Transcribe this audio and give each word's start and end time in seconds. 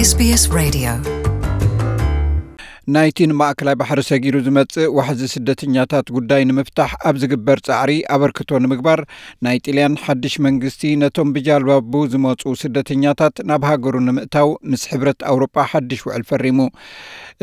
SBS 0.00 0.48
Radio 0.48 1.19
ናይቲ 2.94 3.26
ንማእከላይ 3.30 3.74
ባሕሪ 3.80 4.00
ሰጊሩ 4.08 4.36
ዝመጽእ 4.44 4.86
ዋሕዚ 4.98 5.22
ስደተኛታት 5.32 6.06
ጉዳይ 6.16 6.42
ንምፍታሕ 6.48 6.92
ኣብ 7.08 7.16
ዝግበር 7.22 7.58
ጻዕሪ 7.66 7.90
ኣበርክቶ 8.14 8.60
ንምግባር 8.64 9.00
ናይ 9.44 9.56
ጢልያን 9.64 9.94
ሓድሽ 10.04 10.34
መንግስቲ 10.46 10.90
ነቶም 11.02 11.28
ብጃልባቡ 11.34 12.00
ዝመፁ 12.12 12.52
ስደተኛታት 12.62 13.36
ናብ 13.48 13.64
ሃገሩ 13.70 13.96
ንምእታው 14.06 14.48
ምስ 14.70 14.84
ሕብረት 14.92 15.20
ኣውሮጳ 15.32 15.66
ሓድሽ 15.72 16.00
ውዕል 16.08 16.24
ፈሪሙ። 16.30 16.58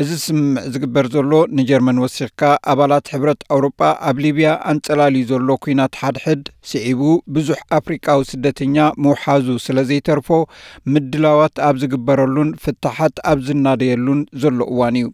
እዚ 0.04 0.10
ስምምዕ 0.24 0.64
ዝግበር 0.74 1.08
ዘሎ 1.14 1.32
ንጀርመን 1.58 2.02
ወሲኽካ 2.04 2.50
ኣባላት 2.72 3.06
ሕብረት 3.14 3.40
ኣውሮጳ 3.54 3.80
ኣብ 4.10 4.18
ሊብያ 4.24 4.50
ኣንጸላልዩ 4.72 5.22
ዘሎ 5.30 5.56
ኩናት 5.66 5.94
ሓድሕድ 6.02 6.42
ስዒቡ 6.72 7.02
ብዙሕ 7.36 7.60
ኣፍሪቃዊ 7.78 8.28
ስደተኛ 8.32 8.88
ምውሓዙ 9.06 9.48
ስለ 9.68 9.86
ዘይተርፎ 9.92 10.28
ምድላዋት 10.94 11.56
ኣብ 11.68 11.78
ዝግበረሉን 11.84 12.52
ፍታሓት 12.66 13.16
ኣብ 13.32 13.40
ዝናደየሉን 13.48 14.22
ዘሎ 14.44 14.60
እዋን 14.74 14.98
እዩ 15.02 15.08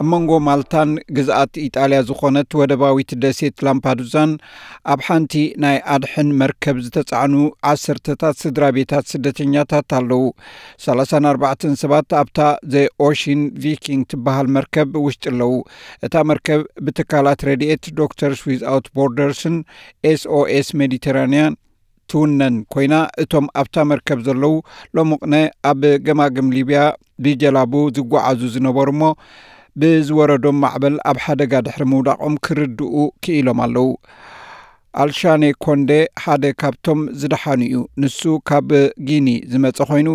ኣብ 0.00 0.06
መንጎ 0.12 0.30
ማልታን 0.46 0.90
ግዝኣት 1.16 1.52
ኢጣልያ 1.66 1.98
ዝኾነት 2.08 2.50
ወደባዊት 2.60 3.10
ደሴት 3.22 3.62
ላምፓዱዛን 3.66 4.32
ኣብ 4.92 5.00
ሓንቲ 5.06 5.34
ናይ 5.62 5.76
ኣድሕን 5.94 6.28
መርከብ 6.40 6.76
ዝተጻዕኑ 6.86 7.34
ዓሰርተታት 7.70 8.36
ስድራ 8.42 8.64
ቤታት 8.76 9.06
ስደተኛታት 9.12 9.94
ኣለዉ። 9.98 10.22
34 10.86 11.66
ሰባት 11.84 12.08
ኣብታ 12.20 12.40
the 12.74 12.84
Ocean 13.08 13.40
Viking 13.64 14.04
ትበሃል 14.12 14.50
መርከብ 14.58 14.90
ውሽጢ 15.06 15.24
ኣለዉ። 15.32 15.54
እታ 16.08 16.24
መርከብ 16.32 16.60
ብትካላት 16.86 17.46
ረድኤት 17.50 17.86
Doctors 18.02 18.42
Without 18.50 18.88
Borders 18.98 19.43
ን 19.43 19.56
SOS 20.12 20.70
ሜዲተራንያን 20.82 21.58
ትውነን 22.10 22.56
ኮይና 22.72 22.94
እቶም 23.22 23.46
ኣብታ 23.60 23.76
መርከብ 23.92 24.18
ዘለዉ 24.28 24.54
ሎሙቕነ 24.96 25.34
ኣብ 25.70 25.82
ገማግም 26.06 26.54
ሊብያ 26.58 26.80
ብጀላቡ 27.24 27.72
ዝጓዓዙ 27.96 28.40
ዝነበሩ 28.54 28.88
እሞ 28.96 29.02
ብዝወረዶም 29.81 30.57
ማዕበል 30.63 30.95
ኣብ 31.09 31.17
ሓደጋ 31.25 31.61
ድሕሪ 31.67 31.85
ምውዳቖም 31.93 32.35
ክርድኡ 32.45 32.93
ክኢሎም 33.25 33.61
ኣለዉ 33.65 33.89
ኣልሻኔ 35.01 35.43
ኮንዴ 35.65 35.91
ሓደ 36.23 36.45
ካብቶም 36.61 37.01
ዝደሓኑ 37.19 37.61
እዩ 37.67 37.75
ንሱ 38.03 38.21
ካብ 38.49 38.71
ጊኒ 39.09 39.27
ዝመፀ 39.51 39.77
ኮይኑ 39.91 40.09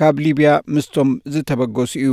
ካብ 0.00 0.14
ሊብያ 0.26 0.50
ምስቶም 0.76 1.10
ዝተበገሱ 1.34 1.92
እዩ 2.04 2.12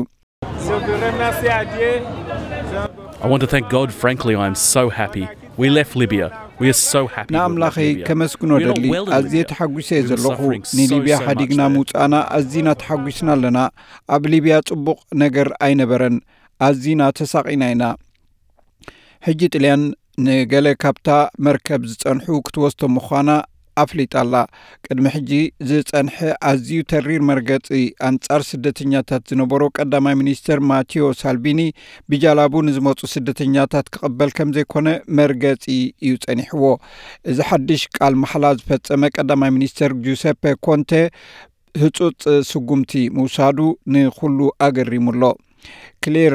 I 3.21 3.27
want 3.31 3.41
to 3.45 3.47
thank 3.53 3.65
God, 3.69 3.89
frankly, 4.01 4.33
I'm 4.43 4.55
so 4.55 4.83
happy. 4.99 5.23
We 5.61 5.67
left 5.77 5.93
Libya. 6.01 6.25
We 6.61 6.67
are 6.73 6.79
so 6.91 7.01
happy. 7.15 7.33
we 7.33 7.37
left 7.37 7.49
ንኣምላኸይ 7.49 7.89
Libya. 7.89 8.05
ከመስግኖ 8.09 8.51
We're 8.59 8.67
not 8.69 8.77
ደሊ 8.77 8.89
well 8.93 9.07
in 9.09 9.13
ኣዝየ 9.17 9.41
Libya. 9.41 9.49
ተሓጒሰ 9.51 9.89
We 9.91 10.01
were 10.01 10.07
ዘለኹ 10.11 10.31
suffering 10.33 10.63
so, 10.69 10.77
ንሊብያ 10.79 11.15
so 11.15 11.21
much 11.21 11.27
ሓዲግና 11.27 11.61
there. 11.61 11.73
ምውፃእና 11.75 12.15
ኣዝና 12.37 12.67
ተሓጒስና 12.81 13.29
ኣለና 13.37 13.59
ኣብ 14.17 14.23
ሊብያ 14.33 14.55
ጽቡቕ 14.69 14.99
ነገር 15.23 15.49
ኣይነበረን 15.67 16.17
ኣዝና 16.68 17.02
ተሳቒና 17.18 17.64
ኢና 17.74 17.84
ሕጂ 19.22 19.40
ጥልያን 19.54 19.82
ንገለ 20.26 20.66
ካብታ 20.82 21.08
መርከብ 21.46 21.82
ዝጸንሑ 21.90 22.26
ክትወስቶ 22.46 22.80
ምዃና 22.96 23.30
ኣፍሊጣላ። 23.82 24.34
ቅድሚ 24.86 25.06
ሕጂ 25.14 25.30
ዝጸንሐ 25.68 26.16
ኣዝዩ 26.50 26.80
ተሪር 26.90 27.22
መርገጺ 27.30 27.66
ኣንጻር 28.08 28.42
ስደተኛታት 28.50 29.22
ዝነበሮ 29.30 29.62
ቀዳማይ 29.78 30.14
ሚኒስትር 30.20 30.58
ማቴዎ 30.70 31.06
ሳልቢኒ 31.20 31.60
ብጃላቡ 32.12 32.62
ንዝመፁ 32.68 33.00
ስደተኛታት 33.14 33.88
ክቕበል 33.94 34.32
ከም 34.38 34.50
ዘይኮነ 34.56 34.88
መርገጺ 35.20 35.64
እዩ 36.04 36.12
ጸኒሕዎ። 36.26 36.64
እዚ 37.32 37.38
ሓድሽ 37.50 37.84
ቃል 37.98 38.16
መሓላ 38.24 38.52
ዝፈጸመ 38.60 39.02
ቀዳማይ 39.16 39.52
ሚኒስትር 39.56 39.92
ጁሴፔ 40.06 40.42
ኮንቴ 40.68 40.92
ህጹጽ 41.74 42.22
ስጉምቲ 42.50 42.92
ምውሳዱ 43.16 43.58
ንኹሉ 43.94 44.38
ኣገሪሙሎ 44.66 45.22
ክሌር 46.04 46.34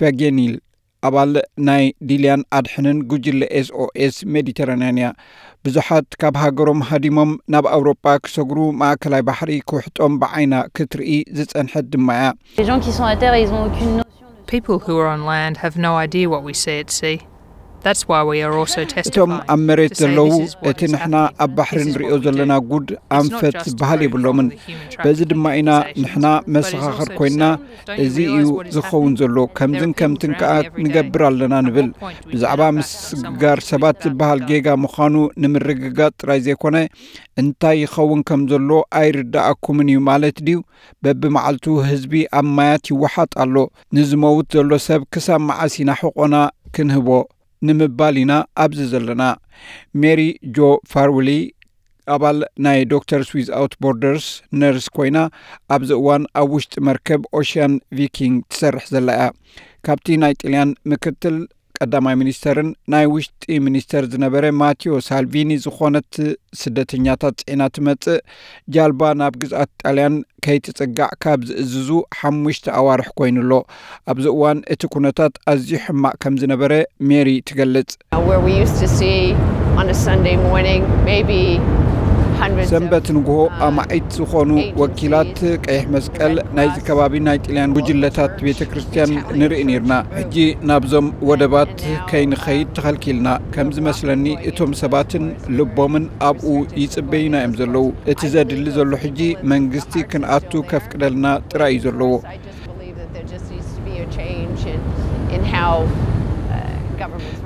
ፈጌኒል 0.00 0.54
ኣባል 1.08 1.30
ናይ 1.66 1.84
ዲልያን 2.08 2.42
ኣድሕንን 2.56 2.98
ጉጅለ 3.10 3.42
SOS 3.58 4.16
ሜዲተራንያን 4.34 4.98
እያ 5.00 5.08
ብዙሓት 5.66 6.08
ካብ 6.22 6.34
ሃገሮም 6.42 6.80
ሃዲሞም 6.90 7.30
ናብ 7.52 7.66
ኣውሮጳ 7.76 8.04
ክሰግሩ 8.24 8.58
ማእከላይ 8.80 9.22
ባሕሪ 9.28 9.52
ክውሕጦም 9.70 10.18
ብዓይና 10.22 10.54
ክትርኢ 10.76 11.10
ዝጸንሐት 11.38 11.88
ድማ 11.94 12.08
እያ 12.20 12.28
እቶም. 19.08 19.32
ኣብ 19.52 19.60
መሬት 19.68 19.94
ዘለዉ 20.02 20.32
እቲ 20.70 20.80
ንሕና 20.94 21.16
ኣብ 21.44 21.50
ባሕሪ 21.58 21.80
ንሪኦ 21.90 22.12
ዘለና. 22.24 22.52
ጉድ 22.70 22.88
ኣንፈት 23.18 23.58
prove 23.80 24.02
የብሎምን 24.06 24.48
በዚ 25.04 25.18
ድማ 25.32 25.44
ኢና 25.60 25.70
ንሕና 26.02 26.26
መሰኻኽር 26.54 27.10
ኮይንና 27.18 27.44
እዚ 28.04 28.16
እዩ 28.38 28.46
ዝኸውን? 28.76 29.12
ዘሎ 29.20 29.36
ከምዝን 29.58 29.92
ከምትን 30.00 30.32
day. 30.40 30.64
ንገብር 30.84 31.22
ኣለና 31.30 31.54
ንብል 31.66 31.88
ብዛዕባ 32.32 32.60
turn 32.60 32.66
our 32.66 32.76
ምስ 32.76 32.90
back 32.90 33.14
on 33.14 33.20
someone 33.20 33.38
ጋር 33.42 33.58
who's 33.58 33.68
ሰባት 33.70 33.96
ዝበሃል 34.04 34.40
ጌጋ 34.50 34.66
ምዃኑ 34.84 35.14
ንምርግጋጥ 35.42 36.12
ጥራይ 36.20 36.40
ዘይኮነ 36.46 36.76
እንታይ 37.40 37.76
ይኸውን 37.84 38.20
ከም 38.28 38.40
ዘሎ 38.50 38.70
ኣይርዳእኩምን 39.00 39.90
እዩ 39.92 39.98
ማለት 40.10 40.36
ድዩ 40.46 40.58
በብመዓልቱ 41.04 41.66
ህዝቢ 41.90 42.14
ኣብ 42.38 42.46
ማያት 42.58 42.84
ይወሓጥ 42.92 43.32
ኣሎ 43.44 43.56
ንዝመውት 43.96 44.48
ዘሎ 44.56 44.78
ሰብ 44.88 45.02
ክሳብ 45.14 45.42
መዓስ 45.50 45.74
ኢና 45.82 45.92
ክንህቦ 46.76 47.10
ንምባል 47.68 48.16
ኢና 48.22 48.32
ኣብዚ 48.64 48.80
ዘለና 48.92 49.22
ሜሪ 50.02 50.20
ጆ 50.56 50.68
ፋርውሊ 50.92 51.30
ኣባል 52.14 52.38
ናይ 52.64 52.78
ዶክተርስ 52.92 53.28
ዊዝኣውት 53.36 53.74
ቦርደርስ 53.84 54.26
ነርስ 54.60 54.86
ኮይና 54.96 55.18
ኣብዚ 55.74 55.90
እዋን 56.00 56.22
ኣብ 56.40 56.48
ውሽጢ 56.54 56.74
መርከብ 56.88 57.20
ኦሽያን 57.40 57.74
ቪኪንግ 57.98 58.36
ትሰርሕ 58.52 58.84
ዘላ 58.94 59.08
እያ። 59.18 59.26
ካብቲ 59.86 60.16
ናይ 60.22 60.34
ጢልያን 60.40 60.70
ምክትል 60.92 61.36
ቀዳማይ 61.84 62.14
ሚኒስተርን 62.20 62.68
ናይ 62.92 63.04
ውሽጢ 63.12 63.44
ሚኒስተር 63.66 64.04
ዝነበረ 64.12 64.44
ማቴዎ 64.62 64.96
ሳልቪኒ 65.06 65.50
ዝኾነት 65.64 66.10
ስደተኛታት 66.60 67.36
ጽዒና 67.42 67.62
ትመጽእ። 67.76 68.18
ጃልባ 68.74 69.10
ናብ 69.20 69.34
ግዝኣት 69.42 69.70
ጣልያን 69.82 70.16
ከይትጽጋዕ 70.46 71.10
ካብ 71.24 71.40
ዝእዝዙ 71.50 71.88
ሓሙሽተ 72.18 72.66
ኣዋርሕ 72.80 73.08
ኮይኑሎ። 73.20 73.52
ኣብዚ 74.12 74.26
እዋን 74.34 74.60
እቲ 74.74 74.82
ኩነታት 74.94 75.34
ኣዝዩ 75.52 75.80
ሕማቕ 75.86 76.14
ከም 76.24 76.36
ዝነበረ 76.42 76.72
ሜሪ 77.10 77.28
ትገልጽ 77.50 77.90
ሰንበት 82.70 83.06
ንግሆ 83.16 83.36
ኣማዒት 83.66 84.06
ዝኾኑ 84.18 84.50
ወኪላት 84.80 85.38
ቀይሕ 85.66 85.82
መስቀል 85.94 86.34
ናይዚ 86.56 86.76
ከባቢ 86.86 87.12
ናይ 87.26 87.38
ጢልያን 87.44 87.74
ጉጅለታት 87.76 88.34
ቤተ 88.46 88.60
ክርስቲያን 88.70 89.10
ንርኢ 89.40 89.62
ነርና 89.70 89.92
ሕጂ 90.18 90.36
ናብዞም 90.70 91.08
ወደባት 91.30 91.74
ከይንኸይድ 92.10 92.68
ተኸልኪልና። 92.78 93.26
ከም 93.56 93.70
ዝመስለኒ 93.78 94.26
እቶም 94.50 94.72
ሰባትን 94.82 95.26
ልቦምን 95.58 96.06
ኣብኡ 96.28 96.48
ይጽበዩና 96.82 97.36
እዮም 97.42 97.56
ዘለዉ። 97.60 97.84
እቲ 98.12 98.30
ዘድሊ 98.34 98.66
ዘሎ 98.78 98.92
ሕጂ 99.04 99.20
መንግስቲ 99.54 100.04
ክንኣቱ 100.12 100.52
ከፍቅደልና 100.72 101.26
ጥራይ 101.52 101.74
እዩ 101.76 101.82
ዘለዎ 101.86 102.12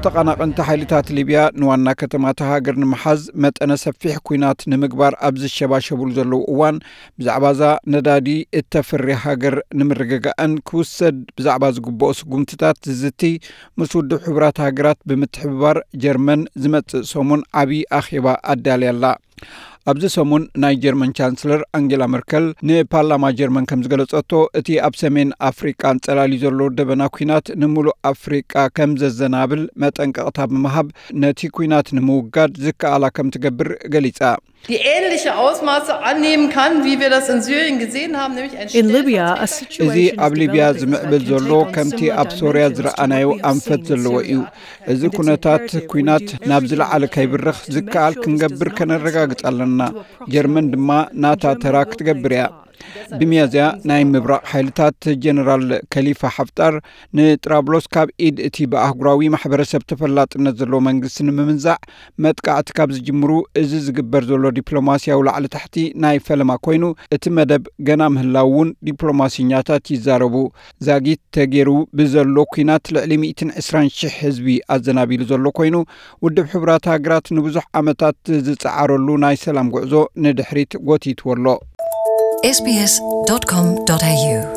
ተቐናቐንቲ 0.05 0.65
ሓይልታት 0.69 1.07
ሊብያ 1.17 1.41
ንዋና 1.61 1.89
ከተማታ 2.01 2.41
ሃገር 2.51 2.77
ንምሓዝ 2.83 3.21
መጠነ 3.43 3.73
ሰፊሕ 3.83 4.15
ኩናት 4.29 4.61
ንምግባር 4.73 5.15
ኣብ 5.27 5.35
ዝሸባሸብሉ 5.43 6.09
ዘለዉ 6.17 6.41
እዋን 6.53 6.77
ብዛዕባ 7.19 7.53
እዛ 7.55 7.63
ነዳዲ 7.95 8.29
እተፍሪ 8.61 9.17
ሃገር 9.25 9.57
ንምርግጋእን 9.81 10.55
ክውሰድ 10.71 11.19
ብዛዕባ 11.39 11.71
ዝግብኦ 11.77 12.11
ስጉምትታት 12.21 12.81
ዝዝቲ 12.89 13.23
ምስ 13.81 13.93
ውድብ 13.99 14.23
ሕቡራት 14.27 14.59
ሃገራት 14.67 15.01
ብምትሕብባር 15.11 15.79
ጀርመን 16.05 16.43
ዝመጽእ 16.65 17.07
ሰሙን 17.13 17.45
ዓብዪ 17.63 17.83
ኣኼባ 18.01 18.37
ኣዳልያ 18.55 18.95
ኣላ 18.97 19.07
ኣብዚ 19.91 20.07
ሰሙን 20.15 20.43
ናይ 20.63 20.75
ጀርመን 20.83 21.11
ቻንስለር 21.17 21.63
ኣንጌላ 21.79 22.05
መርከል 22.13 22.45
ንፓርላማ 22.69 23.31
ጀርመን 23.39 23.67
ከም 23.71 23.81
ዝገለጸቶ 23.85 24.33
እቲ 24.59 24.77
ኣብ 24.87 24.95
ሰሜን 25.01 25.31
አፍሪቃ 25.49 25.83
እንጸላልዩ 25.95 26.39
ዘሎ 26.45 26.69
ደበና 26.79 27.09
ኩናት 27.17 27.49
ንምሉእ 27.63 27.97
አፍሪቃ 28.11 28.65
ከም 28.79 28.93
ዘዘናብል 29.03 29.63
መጠንቀቕታ 29.85 30.47
ብምሃብ 30.53 30.89
ነቲ 31.25 31.51
ኩናት 31.59 31.91
ንምውጋድ 31.99 32.55
ዝከኣላ 32.67 33.11
ከም 33.19 33.33
ትገብር 33.37 33.71
ገሊጻ 33.95 34.33
die 34.70 34.76
ähnliche 34.76 35.36
Ausmaße 35.36 35.98
annehmen 36.10 36.50
kann, 36.50 36.84
wie 36.86 37.00
wir 37.00 37.10
das 37.10 37.28
in 37.28 37.42
Syrien 37.42 37.80
gesehen 37.80 38.16
haben, 38.18 38.36
nämlich 38.36 38.56
ein 38.56 38.68
In 38.80 38.88
Libya, 38.90 39.34
a 39.34 39.48
stellvertretender 39.48 39.48
situation 39.48 39.90
እዚ 39.90 39.98
is 40.12 40.20
ኣብ 40.26 40.34
ሊብያ 40.42 40.66
developing 40.68 40.80
ዝምዕብል 40.82 41.22
that 41.22 41.26
can 41.26 41.30
ዘሎ 41.30 41.50
take 41.50 41.68
on 41.68 41.74
ከምቲ 41.76 42.00
similar 42.00 42.20
ኣብ 42.22 42.30
ሶርያ 42.42 42.66
dimensions 42.66 42.78
to 42.78 42.84
what 42.84 42.96
ዝረኣናዮ 43.00 43.28
we 43.30 43.38
have 43.38 43.48
ኣንፈት 43.52 43.82
seen 43.82 43.86
in 43.86 43.90
ዘለዎ 43.90 44.16
እዩ 44.32 44.40
Syria. 44.40 44.92
እዚ 44.94 45.02
And 45.04 45.10
it's 45.10 45.18
ኩነታት 45.18 45.64
imperative 45.66 45.86
we 45.86 45.90
ኩናት 45.94 46.28
do 46.30 46.48
ናብ 46.50 46.58
everything 46.58 46.72
ዝለዓለ 46.72 47.04
we 47.04 47.08
can 47.08 47.16
ከይብርኽ 47.16 47.60
to 47.60 47.68
make 47.68 47.74
ዝከኣል 47.76 48.14
sure 48.14 48.20
this 48.20 48.26
ክንገብር 48.26 48.68
does 48.68 48.74
not 48.74 48.78
ከነረጋግፅ 48.80 49.40
escalate 49.40 49.50
ኣለና 49.52 49.82
to 49.90 50.00
a 50.00 50.04
proxy 50.18 50.32
ጀርመን 50.36 50.66
war. 50.68 50.74
ድማ 50.76 50.90
And 51.02 51.22
ናታ 51.26 51.44
Germany 51.44 51.62
ተራ 51.64 51.76
will 51.78 51.86
play 51.86 51.92
ክትገብር 51.94 52.34
እያ 52.38 52.46
its 52.46 52.54
part. 52.54 52.63
ብሚያዝያ 53.21 53.65
ናይ 53.91 54.03
ምብራቕ 54.13 54.43
ሓይልታት 54.53 55.01
ጀነራል 55.25 55.65
ከሊፋ 55.95 56.31
ሓፍጣር 56.37 56.75
ንጥራብሎስ 57.19 57.87
ካብ 57.95 58.09
ኢድ 58.27 58.37
እቲ 58.49 58.67
ብኣህጉራዊ 58.73 59.31
ማሕበረሰብ 59.35 59.83
ተፈላጥነት 59.93 60.55
ዘለዎ 60.61 60.81
መንግስቲ 60.89 61.27
ንምምንዛዕ 61.29 61.79
መጥቃዕቲ 62.27 62.77
ካብ 62.79 62.91
ዝጅምሩ 62.97 63.31
እዚ 63.63 63.73
ዝግበር 63.87 64.25
ዘሎ 64.31 64.53
ዲፕሎማስያዊ 64.59 65.21
ላዕሊ 65.29 65.47
ታሕቲ 65.57 65.77
ናይ 66.05 66.19
ፈለማ 66.29 66.53
ኮይኑ 66.67 66.85
እቲ 67.17 67.35
መደብ 67.39 67.65
ገና 67.89 68.03
ምህላው 68.17 68.49
እውን 68.55 68.71
ዲፕሎማስኛታት 68.89 69.85
ይዛረቡ። 69.95 70.35
ዛጊት 70.89 71.21
ተገይሩ 71.37 71.71
ብዘሎ 71.99 72.37
ኩናት 72.55 72.85
ልዕሊ 72.97 73.13
120 73.25 73.93
ሽሕ 73.99 74.15
ህዝቢ 74.25 74.49
ኣዘናቢሉ 74.77 75.23
ዘሎ 75.31 75.47
ኮይኑ 75.59 75.77
ውድብ 76.25 76.47
ሕቡራት 76.55 76.85
ሃገራት 76.93 77.27
ንብዙሕ 77.39 77.65
ዓመታት 77.81 78.19
ዝፀዓረሉ 78.49 79.09
ናይ 79.25 79.37
ሰላም 79.47 79.71
ጉዕዞ 79.77 79.95
ንድሕሪት 80.25 80.73
ጎቲትዎ 80.89 81.31
ኣሎ 81.37 81.47
sbs.com.au 82.45 84.54